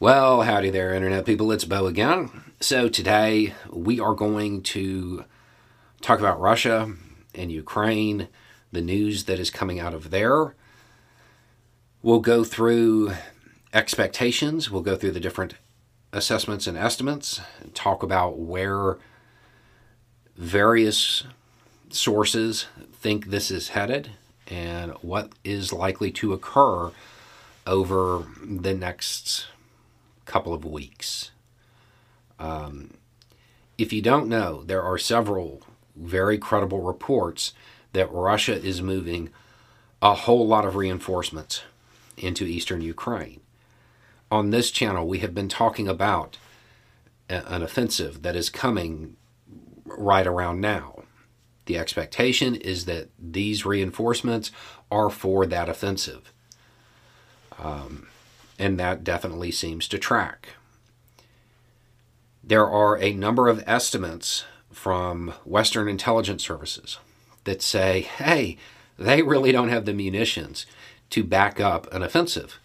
Well, 0.00 0.42
howdy 0.42 0.70
there, 0.70 0.94
Internet 0.94 1.26
people. 1.26 1.50
It's 1.50 1.64
Beau 1.64 1.86
again. 1.86 2.30
So, 2.60 2.88
today 2.88 3.54
we 3.68 3.98
are 3.98 4.14
going 4.14 4.62
to 4.62 5.24
talk 6.00 6.20
about 6.20 6.40
Russia 6.40 6.92
and 7.34 7.50
Ukraine, 7.50 8.28
the 8.70 8.80
news 8.80 9.24
that 9.24 9.40
is 9.40 9.50
coming 9.50 9.80
out 9.80 9.94
of 9.94 10.10
there. 10.10 10.54
We'll 12.00 12.20
go 12.20 12.44
through 12.44 13.14
expectations, 13.74 14.70
we'll 14.70 14.82
go 14.82 14.94
through 14.94 15.10
the 15.10 15.18
different 15.18 15.54
assessments 16.12 16.68
and 16.68 16.78
estimates, 16.78 17.40
and 17.60 17.74
talk 17.74 18.04
about 18.04 18.38
where 18.38 18.98
various 20.36 21.24
sources 21.90 22.66
think 22.92 23.30
this 23.30 23.50
is 23.50 23.70
headed 23.70 24.10
and 24.46 24.92
what 25.02 25.32
is 25.42 25.72
likely 25.72 26.12
to 26.12 26.32
occur 26.32 26.92
over 27.66 28.28
the 28.40 28.74
next 28.74 29.48
couple 30.28 30.54
of 30.54 30.64
weeks. 30.64 31.32
Um, 32.38 32.94
if 33.78 33.92
you 33.92 34.02
don't 34.02 34.28
know, 34.28 34.62
there 34.62 34.82
are 34.82 34.98
several 34.98 35.62
very 35.96 36.38
credible 36.38 36.82
reports 36.82 37.54
that 37.92 38.12
Russia 38.12 38.54
is 38.54 38.82
moving 38.82 39.30
a 40.00 40.14
whole 40.14 40.46
lot 40.46 40.64
of 40.64 40.76
reinforcements 40.76 41.64
into 42.16 42.44
eastern 42.44 42.80
Ukraine. 42.82 43.40
On 44.30 44.50
this 44.50 44.70
channel, 44.70 45.08
we 45.08 45.18
have 45.18 45.34
been 45.34 45.48
talking 45.48 45.88
about 45.88 46.36
an 47.28 47.62
offensive 47.62 48.22
that 48.22 48.36
is 48.36 48.50
coming 48.50 49.16
right 49.84 50.26
around 50.26 50.60
now. 50.60 51.02
The 51.64 51.78
expectation 51.78 52.54
is 52.54 52.84
that 52.84 53.08
these 53.18 53.66
reinforcements 53.66 54.50
are 54.90 55.10
for 55.10 55.46
that 55.46 55.68
offensive. 55.68 56.32
Um, 57.58 58.08
and 58.58 58.78
that 58.78 59.04
definitely 59.04 59.50
seems 59.50 59.86
to 59.88 59.98
track. 59.98 60.50
There 62.42 62.68
are 62.68 62.98
a 62.98 63.12
number 63.12 63.48
of 63.48 63.62
estimates 63.66 64.44
from 64.72 65.34
Western 65.44 65.88
intelligence 65.88 66.42
services 66.42 66.98
that 67.44 67.62
say, 67.62 68.00
hey, 68.00 68.56
they 68.98 69.22
really 69.22 69.52
don't 69.52 69.68
have 69.68 69.84
the 69.84 69.92
munitions 69.92 70.66
to 71.10 71.22
back 71.22 71.60
up 71.60 71.92
an 71.92 72.02
offensive. 72.02 72.58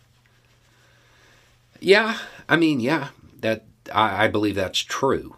Yeah, 1.79 2.17
I 2.47 2.55
mean, 2.55 2.79
yeah, 2.79 3.09
that 3.39 3.65
I, 3.93 4.25
I 4.25 4.27
believe 4.27 4.55
that's 4.55 4.79
true. 4.79 5.35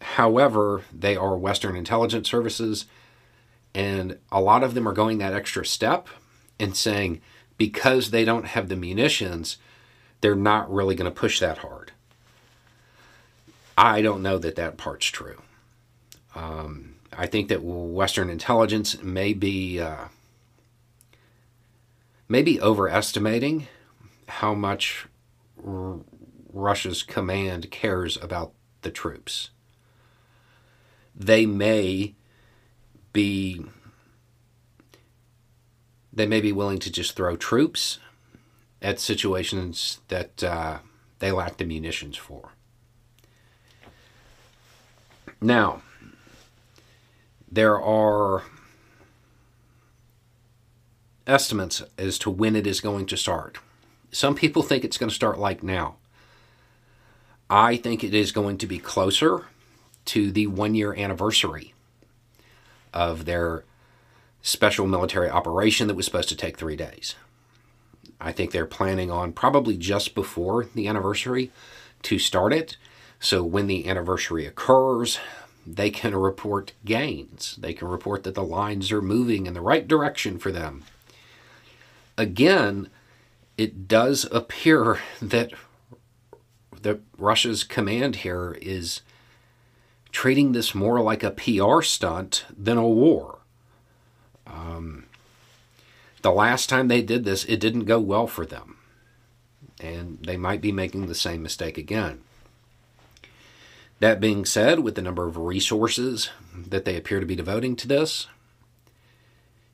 However, 0.00 0.82
they 0.92 1.16
are 1.16 1.36
Western 1.36 1.74
intelligence 1.74 2.28
services, 2.28 2.86
and 3.74 4.18
a 4.30 4.40
lot 4.40 4.62
of 4.62 4.74
them 4.74 4.86
are 4.88 4.92
going 4.92 5.18
that 5.18 5.32
extra 5.32 5.64
step 5.66 6.08
and 6.60 6.76
saying, 6.76 7.20
because 7.58 8.10
they 8.10 8.24
don't 8.24 8.46
have 8.46 8.68
the 8.68 8.76
munitions, 8.76 9.58
they're 10.20 10.34
not 10.34 10.72
really 10.72 10.94
going 10.94 11.10
to 11.10 11.20
push 11.20 11.40
that 11.40 11.58
hard. 11.58 11.92
I 13.76 14.00
don't 14.00 14.22
know 14.22 14.38
that 14.38 14.56
that 14.56 14.76
part's 14.76 15.06
true. 15.06 15.40
Um, 16.34 16.94
I 17.12 17.26
think 17.26 17.48
that 17.48 17.62
Western 17.62 18.30
intelligence 18.30 19.02
may 19.02 19.32
be 19.32 19.80
uh, 19.80 20.06
maybe 22.28 22.60
overestimating 22.60 23.66
how 24.28 24.54
much 24.54 25.06
R- 25.64 26.00
Russia's 26.52 27.02
command 27.02 27.70
cares 27.70 28.16
about 28.16 28.52
the 28.82 28.90
troops. 28.90 29.50
They 31.14 31.46
may 31.46 32.14
be 33.12 33.64
they 36.12 36.26
may 36.26 36.40
be 36.40 36.52
willing 36.52 36.78
to 36.78 36.90
just 36.90 37.16
throw 37.16 37.36
troops 37.36 37.98
at 38.80 39.00
situations 39.00 40.00
that 40.08 40.42
uh, 40.42 40.78
they 41.18 41.32
lack 41.32 41.56
the 41.56 41.64
munitions 41.64 42.16
for. 42.16 42.50
Now, 45.40 45.82
there 47.50 47.80
are 47.80 48.42
estimates 51.26 51.82
as 51.96 52.18
to 52.18 52.30
when 52.30 52.56
it 52.56 52.66
is 52.66 52.80
going 52.80 53.06
to 53.06 53.16
start. 53.16 53.58
Some 54.10 54.34
people 54.34 54.62
think 54.62 54.84
it's 54.84 54.98
going 54.98 55.10
to 55.10 55.14
start 55.14 55.38
like 55.38 55.62
now. 55.62 55.96
I 57.50 57.76
think 57.76 58.02
it 58.02 58.14
is 58.14 58.32
going 58.32 58.58
to 58.58 58.66
be 58.66 58.78
closer 58.78 59.46
to 60.06 60.30
the 60.30 60.46
one 60.46 60.74
year 60.74 60.94
anniversary 60.94 61.74
of 62.92 63.26
their 63.26 63.64
special 64.42 64.86
military 64.86 65.28
operation 65.28 65.86
that 65.88 65.94
was 65.94 66.06
supposed 66.06 66.28
to 66.28 66.36
take 66.36 66.56
three 66.56 66.76
days. 66.76 67.14
I 68.20 68.32
think 68.32 68.50
they're 68.50 68.66
planning 68.66 69.10
on 69.10 69.32
probably 69.32 69.76
just 69.76 70.14
before 70.14 70.66
the 70.74 70.88
anniversary 70.88 71.50
to 72.02 72.18
start 72.18 72.52
it. 72.52 72.76
So 73.20 73.42
when 73.42 73.66
the 73.66 73.88
anniversary 73.88 74.46
occurs, 74.46 75.18
they 75.66 75.90
can 75.90 76.14
report 76.16 76.72
gains. 76.84 77.56
They 77.56 77.72
can 77.72 77.88
report 77.88 78.24
that 78.24 78.34
the 78.34 78.42
lines 78.42 78.90
are 78.90 79.02
moving 79.02 79.46
in 79.46 79.54
the 79.54 79.60
right 79.60 79.86
direction 79.86 80.38
for 80.38 80.50
them. 80.50 80.84
Again, 82.16 82.88
it 83.56 83.86
does 83.86 84.26
appear 84.30 85.00
that 85.22 85.52
that 86.82 87.00
Russia's 87.18 87.64
command 87.64 88.16
here 88.16 88.56
is 88.62 89.02
treating 90.12 90.52
this 90.52 90.76
more 90.76 91.00
like 91.00 91.24
a 91.24 91.32
PR 91.32 91.82
stunt 91.82 92.44
than 92.56 92.78
a 92.78 92.86
war. 92.86 93.37
The 96.22 96.32
last 96.32 96.68
time 96.68 96.88
they 96.88 97.02
did 97.02 97.24
this, 97.24 97.44
it 97.44 97.60
didn't 97.60 97.84
go 97.84 98.00
well 98.00 98.26
for 98.26 98.44
them. 98.44 98.76
And 99.80 100.18
they 100.22 100.36
might 100.36 100.60
be 100.60 100.72
making 100.72 101.06
the 101.06 101.14
same 101.14 101.42
mistake 101.42 101.78
again. 101.78 102.20
That 104.00 104.20
being 104.20 104.44
said, 104.44 104.80
with 104.80 104.94
the 104.94 105.02
number 105.02 105.26
of 105.26 105.36
resources 105.36 106.30
that 106.54 106.84
they 106.84 106.96
appear 106.96 107.20
to 107.20 107.26
be 107.26 107.36
devoting 107.36 107.76
to 107.76 107.88
this, 107.88 108.26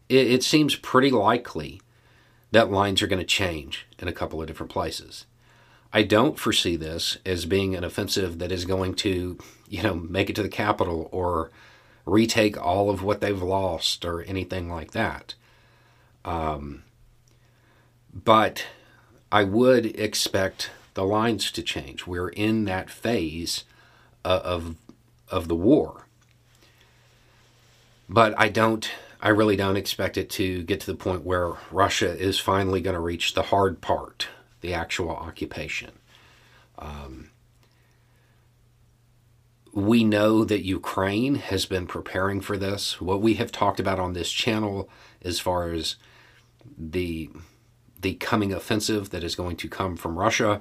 it, 0.08 0.26
it 0.30 0.42
seems 0.42 0.76
pretty 0.76 1.10
likely 1.10 1.80
that 2.50 2.70
lines 2.70 3.02
are 3.02 3.06
going 3.06 3.20
to 3.20 3.24
change 3.24 3.86
in 3.98 4.08
a 4.08 4.12
couple 4.12 4.40
of 4.40 4.46
different 4.46 4.72
places. 4.72 5.26
I 5.92 6.02
don't 6.02 6.38
foresee 6.38 6.76
this 6.76 7.18
as 7.24 7.46
being 7.46 7.74
an 7.74 7.84
offensive 7.84 8.38
that 8.38 8.52
is 8.52 8.64
going 8.64 8.94
to, 8.96 9.38
you 9.68 9.82
know, 9.82 9.94
make 9.94 10.28
it 10.28 10.36
to 10.36 10.42
the 10.42 10.48
capital 10.48 11.08
or 11.12 11.50
retake 12.06 12.60
all 12.60 12.90
of 12.90 13.02
what 13.02 13.20
they've 13.20 13.42
lost 13.42 14.04
or 14.04 14.22
anything 14.22 14.70
like 14.70 14.92
that. 14.92 15.34
Um, 16.24 16.84
but 18.12 18.66
I 19.30 19.44
would 19.44 19.86
expect 19.98 20.70
the 20.94 21.04
lines 21.04 21.50
to 21.52 21.62
change. 21.62 22.06
We're 22.06 22.28
in 22.28 22.64
that 22.64 22.90
phase 22.90 23.64
of 24.24 24.76
of 25.28 25.48
the 25.48 25.56
war. 25.56 26.06
But 28.08 28.34
I 28.38 28.48
don't 28.48 28.90
I 29.20 29.28
really 29.30 29.56
don't 29.56 29.76
expect 29.76 30.16
it 30.16 30.28
to 30.30 30.62
get 30.62 30.80
to 30.80 30.86
the 30.86 30.96
point 30.96 31.24
where 31.24 31.52
Russia 31.70 32.16
is 32.16 32.38
finally 32.38 32.80
going 32.80 32.94
to 32.94 33.00
reach 33.00 33.34
the 33.34 33.44
hard 33.44 33.80
part, 33.80 34.28
the 34.60 34.74
actual 34.74 35.10
occupation. 35.10 35.92
Um, 36.78 37.30
we 39.74 40.04
know 40.04 40.44
that 40.44 40.64
Ukraine 40.64 41.34
has 41.34 41.66
been 41.66 41.86
preparing 41.86 42.40
for 42.40 42.56
this. 42.56 43.00
What 43.00 43.20
we 43.20 43.34
have 43.34 43.50
talked 43.50 43.80
about 43.80 43.98
on 43.98 44.12
this 44.12 44.30
channel, 44.30 44.88
as 45.22 45.40
far 45.40 45.70
as 45.70 45.96
the 46.78 47.30
the 48.00 48.14
coming 48.14 48.52
offensive 48.52 49.10
that 49.10 49.24
is 49.24 49.34
going 49.34 49.56
to 49.56 49.68
come 49.68 49.96
from 49.96 50.18
Russia, 50.18 50.60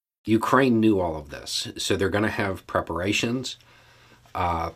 Ukraine 0.25 0.79
knew 0.79 0.99
all 0.99 1.17
of 1.17 1.29
this, 1.29 1.69
so 1.77 1.95
they're 1.95 2.09
going 2.09 2.23
to 2.23 2.29
have 2.29 2.67
preparations. 2.67 3.57
Uh, 4.35 4.71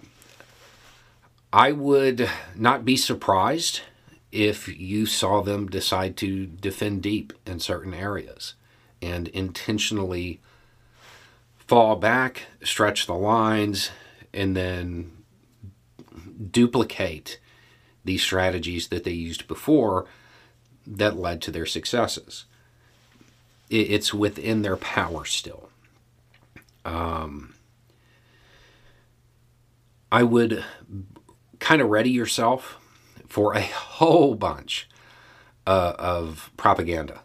I 1.54 1.72
would 1.72 2.30
not 2.56 2.84
be 2.84 2.98
surprised 2.98 3.82
if 4.32 4.68
you 4.68 5.06
saw 5.06 5.42
them 5.42 5.68
decide 5.68 6.18
to 6.18 6.48
defend 6.48 7.04
deep 7.04 7.32
in 7.46 7.60
certain 7.60 7.94
areas 7.94 8.56
and 9.02 9.28
intentionally 9.30 10.42
fall 11.58 11.96
back, 11.96 12.48
stretch 12.64 13.06
the 13.06 13.14
lines, 13.14 13.92
and 14.34 14.56
then 14.56 15.12
duplicate 16.52 17.40
these 18.04 18.22
strategies 18.22 18.88
that 18.90 19.04
they 19.04 19.12
used 19.12 19.48
before 19.48 20.06
that 20.86 21.18
led 21.18 21.42
to 21.42 21.52
their 21.52 21.66
successes 21.66 22.46
it's 23.70 24.14
within 24.14 24.62
their 24.62 24.78
power 24.78 25.26
still. 25.26 25.70
Um, 26.84 27.56
I 30.12 30.24
would 30.24 30.64
kind 31.60 31.82
of 31.82 31.90
ready 31.90 32.12
yourself 32.12 32.80
for 33.28 33.54
a 33.54 33.62
whole 33.62 34.36
bunch 34.36 34.90
uh, 35.66 35.94
of 35.98 36.52
propaganda 36.58 37.22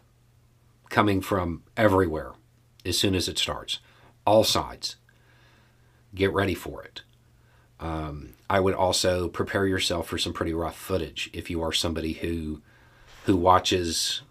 coming 0.89 1.21
from 1.21 1.63
everywhere 1.77 2.33
as 2.85 2.97
soon 2.97 3.15
as 3.15 3.27
it 3.27 3.37
starts, 3.37 3.79
all 4.25 4.43
sides. 4.43 4.95
Get 6.13 6.33
ready 6.33 6.55
for 6.55 6.83
it. 6.83 7.03
Um, 7.79 8.33
I 8.49 8.59
would 8.59 8.73
also 8.73 9.29
prepare 9.29 9.65
yourself 9.65 10.07
for 10.07 10.17
some 10.17 10.33
pretty 10.33 10.53
rough 10.53 10.77
footage 10.77 11.29
if 11.33 11.49
you 11.49 11.61
are 11.63 11.71
somebody 11.71 12.13
who 12.13 12.61
who 13.25 13.37
watches 13.37 14.21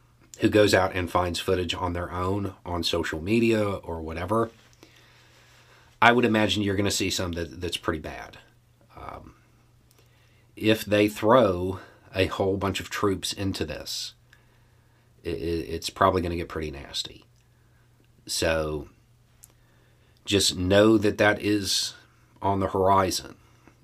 who 0.40 0.48
goes 0.48 0.74
out 0.74 0.94
and 0.94 1.10
finds 1.10 1.38
footage 1.38 1.74
on 1.74 1.92
their 1.92 2.10
own 2.10 2.54
on 2.64 2.82
social 2.82 3.20
media 3.20 3.62
or 3.62 4.00
whatever. 4.00 4.50
I 6.02 6.12
would 6.12 6.24
imagine 6.24 6.62
you're 6.62 6.76
going 6.76 6.84
to 6.86 6.90
see 6.90 7.10
some 7.10 7.32
that, 7.32 7.60
that's 7.60 7.76
pretty 7.76 8.00
bad. 8.00 8.38
Um, 8.96 9.34
if 10.56 10.84
they 10.84 11.08
throw 11.08 11.80
a 12.14 12.26
whole 12.26 12.56
bunch 12.56 12.80
of 12.80 12.88
troops 12.88 13.32
into 13.34 13.66
this, 13.66 14.14
it, 15.22 15.28
it's 15.30 15.90
probably 15.90 16.22
going 16.22 16.30
to 16.30 16.38
get 16.38 16.48
pretty 16.48 16.70
nasty. 16.70 17.26
So 18.26 18.88
just 20.24 20.56
know 20.56 20.96
that 20.96 21.18
that 21.18 21.42
is 21.42 21.94
on 22.40 22.60
the 22.60 22.68
horizon. 22.68 23.36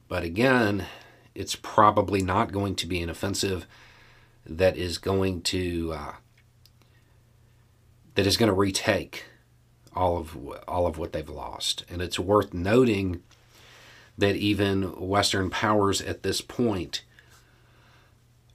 But 0.09 0.23
again, 0.23 0.87
it's 1.35 1.57
probably 1.57 2.23
not 2.23 2.53
going 2.53 2.77
to 2.77 2.87
be 2.87 3.03
an 3.03 3.11
offensive 3.11 3.67
that 4.47 4.77
is 4.79 4.97
going 4.97 5.43
to 5.43 5.93
uh, 5.93 6.13
that 8.17 8.27
is 8.27 8.37
going 8.37 8.49
to 8.49 8.55
retake 8.55 9.25
all 9.95 10.19
of 10.19 10.37
all 10.67 10.87
of 10.87 10.99
what 10.99 11.13
they've 11.13 11.29
lost. 11.29 11.85
And 11.89 12.03
it's 12.03 12.19
worth 12.19 12.53
noting 12.53 13.23
that 14.19 14.37
even 14.37 14.83
Western 15.01 15.49
powers 15.51 16.01
at 16.03 16.23
this 16.23 16.41
point 16.41 17.03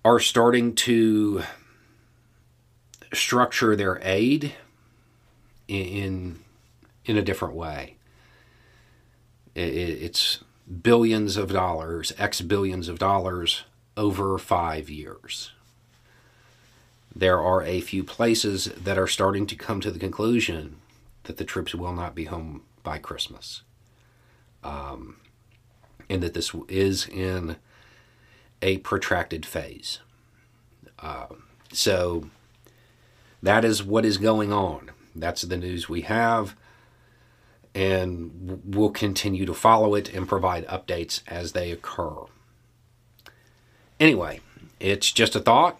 are 0.04 0.20
starting 0.20 0.74
to 0.74 1.44
structure 3.14 3.76
their 3.76 4.00
aid 4.04 4.54
in 5.68 6.40
in 7.06 7.18
a 7.18 7.22
different 7.22 7.56
way. 7.56 7.96
It's 9.54 10.44
billions 10.82 11.38
of 11.38 11.52
dollars, 11.52 12.14
X 12.18 12.42
billions 12.42 12.88
of 12.88 12.98
dollars 13.00 13.64
over 13.98 14.38
five 14.38 14.90
years. 14.90 15.52
There 17.16 17.40
are 17.40 17.62
a 17.64 17.82
few 17.82 18.04
places 18.04 18.66
that 18.66 18.98
are 18.98 19.08
starting 19.08 19.46
to 19.48 19.56
come 19.56 19.82
to 19.82 19.92
the 19.92 20.00
conclusion 20.00 20.78
that 21.24 21.38
the 21.38 21.44
troops 21.44 21.76
will 21.76 21.94
not 21.94 22.16
be 22.16 22.26
home 22.26 22.64
by 22.84 22.98
Christmas. 22.98 23.64
Um, 24.64 25.18
and 26.10 26.22
that 26.24 26.34
this 26.34 26.54
is 26.68 27.08
in 27.08 27.58
a 28.62 28.78
protracted 28.80 29.46
phase. 29.46 30.00
Uh, 31.00 31.28
so 31.72 32.30
that 33.42 33.66
is 33.66 33.84
what 33.84 34.06
is 34.06 34.18
going 34.18 34.54
on. 34.54 34.92
That's 35.16 35.42
the 35.42 35.58
news 35.58 35.90
we 35.90 36.02
have. 36.02 36.56
And 37.74 38.62
we'll 38.66 38.92
continue 38.92 39.46
to 39.46 39.54
follow 39.54 39.96
it 39.96 40.14
and 40.14 40.28
provide 40.28 40.68
updates 40.68 41.22
as 41.28 41.54
they 41.54 41.72
occur. 41.72 42.26
Anyway, 44.00 44.42
it's 44.80 45.12
just 45.12 45.36
a 45.36 45.40
thought. 45.40 45.80